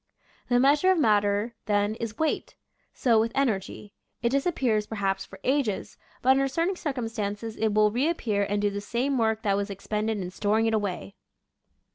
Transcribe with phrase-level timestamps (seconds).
[0.49, 2.55] The measure of matter, then, is Weight.
[2.91, 3.93] So with Energy;
[4.23, 8.71] it disappears perhaps for ages, but under certain circumstances it will reap pear and do
[8.71, 11.13] the same work that was expended in storing it away.